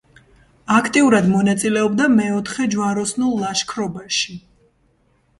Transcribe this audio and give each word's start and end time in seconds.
აქტიურად 0.75 1.27
მონაწილეობდა 1.33 2.07
მეოთხე 2.13 2.65
ჯვაროსნულ 2.75 3.35
ლაშქრობაში. 3.43 4.35